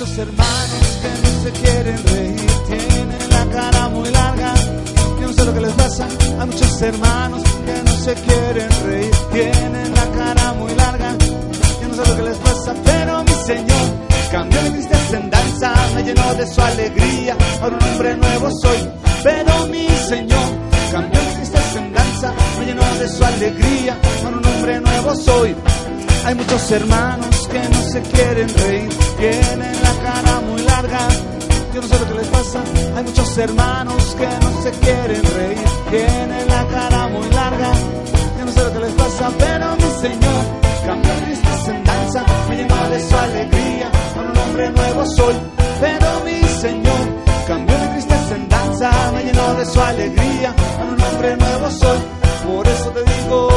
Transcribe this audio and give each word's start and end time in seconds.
muchos 0.00 0.18
hermanos 0.18 0.98
que 1.02 1.08
no 1.22 1.42
se 1.42 1.50
quieren 1.60 2.06
reír, 2.06 2.50
tienen 2.68 3.30
la 3.30 3.46
cara 3.46 3.88
muy 3.88 4.08
larga, 4.10 4.54
yo 5.20 5.26
no 5.26 5.32
sé 5.32 5.44
lo 5.44 5.54
que 5.54 5.60
les 5.60 5.72
pasa. 5.72 6.08
Hay 6.38 6.46
muchos 6.46 6.82
hermanos 6.82 7.42
que 7.66 7.82
no 7.82 7.92
se 8.04 8.14
quieren 8.14 8.70
reír, 8.86 9.10
tienen 9.32 9.94
la 9.94 10.06
cara 10.06 10.52
muy 10.52 10.72
larga, 10.76 11.16
yo 11.82 11.88
no 11.88 11.94
sé 11.96 12.10
lo 12.10 12.16
que 12.16 12.22
les 12.22 12.36
pasa, 12.36 12.74
pero 12.84 13.24
mi 13.24 13.32
Señor 13.44 13.86
cambió 14.30 14.62
mi 14.62 14.70
tristeza 14.70 15.16
en 15.16 15.30
danza, 15.30 15.72
me 15.96 16.02
llenó 16.04 16.34
de 16.34 16.46
su 16.46 16.60
alegría, 16.60 17.36
ahora 17.60 17.76
un 17.76 17.88
hombre 17.88 18.16
nuevo 18.18 18.50
soy, 18.62 18.78
pero 19.24 19.66
mi 19.66 19.88
Señor 20.08 20.48
cambió 20.92 21.20
mi 21.20 21.34
tristeza 21.38 21.78
en 21.78 21.92
danza, 21.92 22.32
me 22.56 22.66
llenó 22.66 22.94
de 23.00 23.08
su 23.08 23.24
alegría, 23.24 23.98
ahora 24.24 24.36
un 24.36 24.46
hombre 24.46 24.80
nuevo 24.80 25.14
soy. 25.16 25.56
Hay 26.24 26.34
muchos 26.36 26.70
hermanos 26.70 27.48
que 27.50 27.58
no 27.58 27.82
se 27.90 28.02
quieren 28.02 28.48
reír, 28.54 28.88
tienen 29.18 29.82
la 29.82 29.94
cara 30.02 30.40
muy 30.40 30.62
larga. 30.62 31.08
Yo 31.74 31.80
no 31.82 31.88
sé 31.88 31.98
lo 31.98 32.08
que 32.08 32.14
les 32.14 32.28
pasa. 32.28 32.62
Hay 32.96 33.04
muchos 33.04 33.38
hermanos 33.38 34.16
que 34.18 34.26
no 34.26 34.62
se 34.62 34.70
quieren 34.70 35.22
reír, 35.36 35.68
tienen 35.90 36.48
la 36.48 36.66
cara 36.66 37.08
muy 37.08 37.28
larga. 37.30 37.70
Yo 38.38 38.44
no 38.44 38.52
sé 38.52 38.64
lo 38.64 38.72
que 38.72 38.80
les 38.80 38.92
pasa, 38.92 39.30
pero 39.38 39.76
mi 39.76 39.90
Señor 40.00 40.42
cambió 40.86 41.12
tristeza 41.24 41.70
en 41.74 41.84
danza, 41.84 42.24
me 42.48 42.56
llenó 42.56 42.88
de 42.90 43.00
su 43.08 43.16
alegría. 43.16 43.90
Ahora 44.16 44.30
un 44.30 44.38
hombre 44.38 44.70
nuevo 44.70 45.06
soy, 45.06 45.34
pero 45.80 46.06
mi 46.24 46.48
Señor 46.60 47.02
cambió 47.46 47.78
mi 47.78 47.86
tristeza 47.92 48.34
en 48.36 48.48
danza, 48.48 48.90
me 49.14 49.24
llenó 49.24 49.54
de 49.54 49.66
su 49.66 49.80
alegría. 49.80 50.54
Ahora 50.78 50.92
un 50.92 51.02
hombre 51.02 51.36
nuevo 51.36 51.70
soy, 51.70 51.98
por 52.46 52.66
eso 52.68 52.90
te 52.90 53.00
digo 53.00 53.48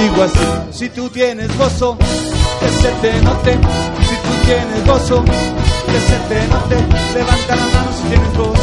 digo 0.00 0.22
así, 0.22 0.59
si 0.80 0.88
tú 0.88 1.10
tienes 1.10 1.46
gozo, 1.58 1.94
que 1.98 2.68
se 2.80 2.88
te 3.02 3.20
note, 3.20 3.52
si 3.52 4.16
tú 4.24 4.32
tienes 4.46 4.86
gozo, 4.86 5.22
que 5.22 6.00
se 6.08 6.16
te 6.30 6.48
note, 6.48 6.76
levanta 7.12 7.56
las 7.56 7.74
manos 7.74 7.96
si 7.96 8.08
tienes 8.08 8.34
gozo, 8.38 8.54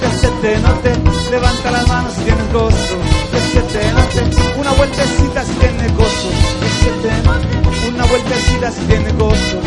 que 0.00 0.08
se 0.16 0.28
te 0.28 0.58
note, 0.60 0.92
levanta 1.28 1.70
las 1.72 1.88
manos 1.88 2.12
si 2.14 2.22
tienes 2.22 2.52
gozo, 2.52 2.96
que 3.32 3.40
se 3.50 3.60
te 3.62 3.92
note, 3.94 4.60
una 4.60 4.70
vueltecita 4.74 5.44
si 5.44 5.52
tienes 5.54 5.96
gozo, 5.96 6.28
que 6.60 6.68
se 6.68 6.90
te 7.02 7.22
note, 7.26 7.88
una 7.88 8.04
vueltecita 8.04 8.70
si 8.70 8.80
tienes 8.82 9.18
gozo, 9.18 9.58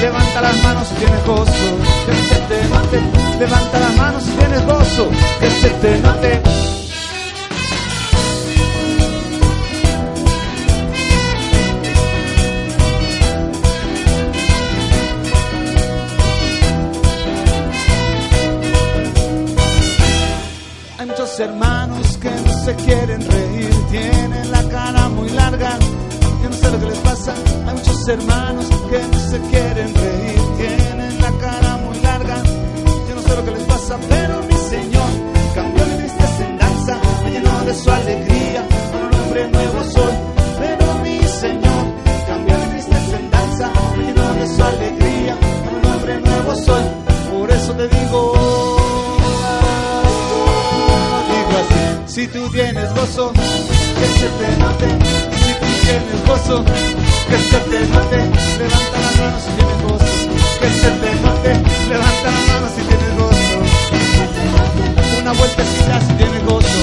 levanta 0.00 0.40
las 0.40 0.56
manos 0.64 0.88
si 0.88 0.94
tienes 0.96 1.26
gozo, 1.26 1.66
que 2.06 2.14
se 2.28 2.40
te 2.50 2.68
note, 2.74 2.98
levanta 3.38 3.78
las 3.78 3.96
manos 3.96 4.24
si 4.24 4.30
tienes 4.32 4.66
gozo, 4.66 5.10
que 5.38 5.48
se 5.48 5.70
te 5.70 5.98
note. 6.00 6.49
Hermanos 21.40 22.18
que 22.18 22.30
no 22.30 22.64
se 22.64 22.74
quieren 22.76 23.20
reír, 23.30 23.70
tienen 23.90 24.50
la 24.50 24.62
cara 24.68 25.08
muy 25.08 25.28
larga. 25.30 25.78
Yo 26.42 26.50
no 26.50 26.56
sé 26.56 26.70
lo 26.70 26.78
que 26.78 26.86
les 26.86 26.98
pasa. 26.98 27.34
Hay 27.66 27.74
muchos 27.74 28.08
hermanos 28.08 28.66
que 28.90 28.98
no 29.12 29.18
se 29.30 29.40
quieren 29.50 29.94
reír, 29.94 30.40
tienen 30.58 31.20
la 31.20 31.32
cara 31.32 31.76
muy 31.78 31.98
larga. 32.00 32.36
Yo 33.08 33.14
no 33.14 33.22
sé 33.22 33.36
lo 33.36 33.44
que 33.44 33.50
les 33.52 33.62
pasa, 33.62 33.98
pero 34.08 34.42
mi 34.42 34.58
Señor 34.68 35.10
cambió 35.54 35.86
mi 35.86 35.96
tristeza 36.02 36.48
en 36.48 36.58
danza, 36.58 36.98
me 37.24 37.30
llenó 37.30 37.64
de 37.64 37.74
su 37.74 37.90
alegría. 37.90 38.64
Ahora 38.92 39.06
un 39.06 39.14
hombre 39.22 39.48
nuevo 39.50 39.84
soy, 39.84 40.14
pero 40.60 40.94
mi 41.04 41.18
Señor 41.22 41.84
cambió 42.28 42.58
mi 42.58 42.66
tristeza 42.70 43.16
en 43.18 43.30
danza, 43.30 43.70
me 43.96 44.04
llenó 44.04 44.34
de 44.34 44.46
su 44.46 44.62
alegría. 44.62 45.32
Ahora 45.34 45.78
un 45.78 45.86
hombre 45.92 46.20
nuevo 46.20 46.54
soy, 46.54 46.84
por 47.32 47.50
eso 47.50 47.72
te 47.72 47.88
digo 47.88 48.59
Si 52.20 52.26
tú 52.28 52.50
tienes 52.50 52.94
gozo, 52.94 53.32
que 53.32 54.06
se 54.20 54.28
te 54.28 54.56
note. 54.58 54.88
Si 55.40 55.52
tú 55.54 55.66
tienes 55.86 56.20
gozo, 56.26 56.62
que 57.30 57.38
se 57.38 57.58
te 57.60 57.80
note. 57.86 58.18
Levanta 58.60 58.96
las 59.00 59.16
manos 59.20 59.42
si 59.42 59.50
tienes 59.56 59.82
gozo. 59.84 60.04
Que 60.60 60.68
se 60.68 60.90
te 61.00 61.14
note. 61.24 61.50
Levanta 61.88 62.30
las 62.30 62.46
manos 62.48 62.70
si 62.76 62.82
tienes 62.82 63.16
gozo. 63.16 63.56
Una 65.18 65.32
vueltecita 65.32 66.00
si 66.02 66.12
tienes 66.12 66.44
gozo. 66.44 66.80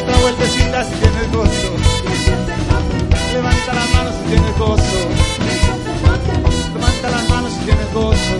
Otra 0.00 0.16
vueltecita 0.16 0.84
si 0.84 0.92
tienes 0.92 1.30
gozo. 1.30 1.68
Levanta 3.34 3.74
las 3.74 3.90
manos 3.90 4.14
si 4.16 4.30
tienes 4.30 4.58
gozo. 4.58 4.98
Levanta 6.72 7.10
las 7.10 7.28
manos 7.28 7.52
si 7.52 7.58
tienes 7.66 7.92
gozo. 7.92 8.34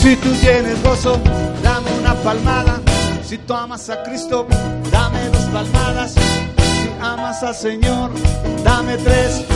Si 0.00 0.16
tú 0.16 0.32
tienes 0.40 0.82
gozo, 0.82 1.20
dame 1.62 1.90
una 2.00 2.14
palmada. 2.14 2.81
Si 3.32 3.38
tú 3.38 3.54
amas 3.54 3.88
a 3.88 4.02
Cristo, 4.02 4.46
dame 4.90 5.30
dos 5.30 5.44
palmadas. 5.44 6.12
Si 6.12 6.90
amas 7.00 7.42
al 7.42 7.54
Señor, 7.54 8.10
dame 8.62 8.98
tres. 8.98 9.46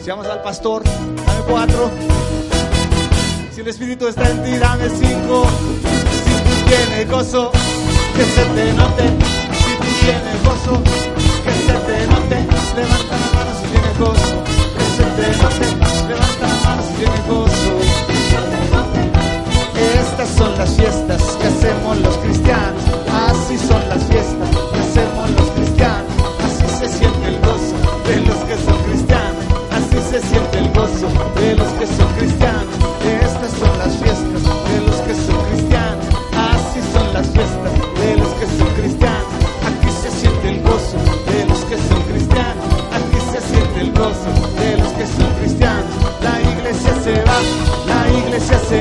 Si 0.00 0.08
amas 0.08 0.28
al 0.28 0.40
pastor, 0.40 0.84
dame 0.84 1.40
cuatro. 1.48 1.90
Si 3.52 3.60
el 3.60 3.66
Espíritu 3.66 4.06
está 4.06 4.30
en 4.30 4.44
ti, 4.44 4.56
dame 4.56 4.88
cinco. 4.88 5.48
Si 6.24 6.30
tú 6.44 6.68
tienes 6.68 7.10
gozo, 7.10 7.50
que 8.14 8.24
se 8.24 8.44
te 8.44 8.72
note. 8.74 9.02
Si 9.64 9.74
tú 9.78 9.88
tienes 10.04 10.44
gozo, 10.44 10.80
que 11.42 11.50
se 11.50 11.72
te 11.72 12.06
note. 12.06 12.36
Levanta 12.76 13.16
las 13.18 13.34
manos 13.34 13.58
si 13.62 13.66
tienes 13.72 13.98
gozo. 13.98 14.44
Que 14.78 14.84
se 14.94 15.02
te 15.02 15.42
note. 15.42 16.06
Levanta 16.06 16.46
las 16.46 16.64
manos 16.64 16.84
si 16.86 16.92
tienes 16.94 17.26
gozo. 17.26 18.02
Estas 19.76 20.28
son 20.38 20.56
las 20.56 20.70
fiestas 20.76 21.20
que 21.40 21.46
hacemos 21.48 21.98
los 21.98 22.16
cristianos. 22.18 22.91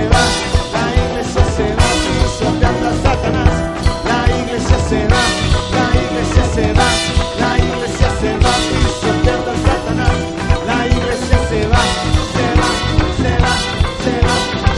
La 0.09 0.83
iglesia 1.03 1.45
se 1.55 1.65
va, 1.77 1.89
soltando 2.39 2.89
por 2.89 3.01
Satanás. 3.03 3.53
La 4.05 4.19
iglesia 4.39 4.79
se 4.89 5.07
va, 5.07 5.23
la 5.77 5.87
iglesia 6.03 6.43
se 6.55 6.73
va, 6.73 6.89
la 7.39 7.57
iglesia 7.57 8.09
se 8.21 8.31
va, 8.43 8.53
pisoteada 8.69 9.43
por 9.45 9.57
Satanás. 9.67 10.17
La 10.65 10.87
iglesia 10.87 11.37
se 11.49 11.67
va, 11.67 11.83
se 12.35 12.45
va, 12.59 12.69
se 13.21 13.31
va, 13.43 13.53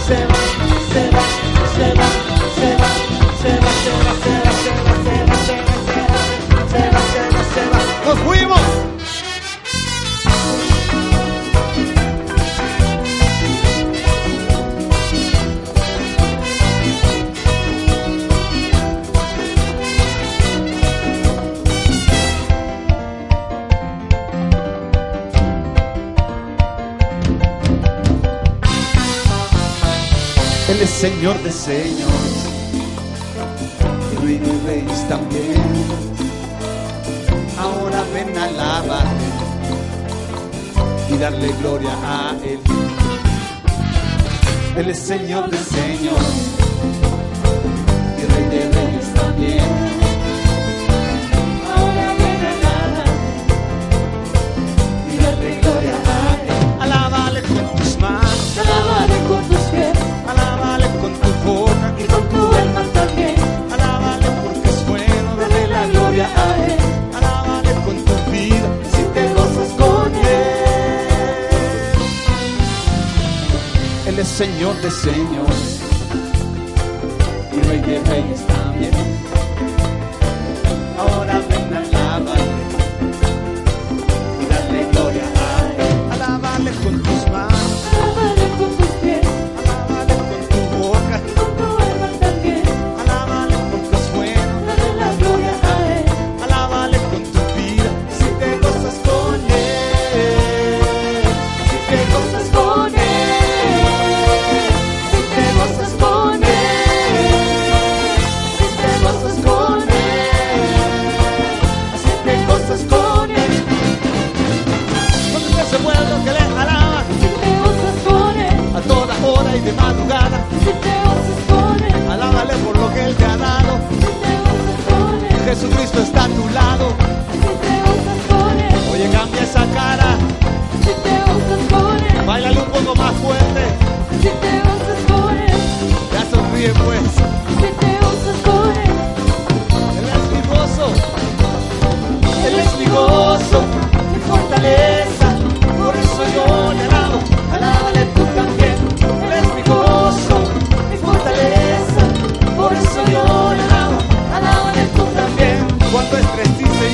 se 0.06 0.18
va, 0.26 0.42
se 0.94 1.16
va. 1.16 1.23
Señor 31.04 31.38
de 31.44 31.52
señores 31.52 32.48
y 34.14 34.26
Rey 34.26 34.38
de 34.38 34.54
reyes 34.66 35.10
también. 35.10 35.62
Ahora 37.60 38.06
ven 38.14 38.38
a 38.38 38.46
alabarle 38.46 39.26
y 41.10 41.18
darle 41.18 41.52
gloria 41.60 41.92
a 42.06 42.38
Él. 42.46 42.60
Él 44.78 44.90
es 44.92 45.00
Señor 45.00 45.50
de 45.50 45.58
señores 45.58 46.63
Señor 74.44 74.76
de 74.82 74.92
señores 74.92 75.80
y 77.54 77.62
Rey 77.62 77.80
de 77.80 78.04
reyes. 78.04 78.53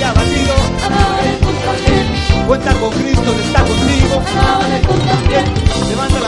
abatido. 0.10 0.54
Alaba 0.86 1.18
Jesús 1.24 1.56
también. 1.66 2.48
Cuenta 2.48 2.74
con 2.76 2.90
Cristo, 2.92 3.32
está 3.46 3.62
contigo. 3.64 4.24
Alaba 4.40 4.66
Jesús 4.66 5.06
también. 5.06 5.46
Levanta 5.90 6.19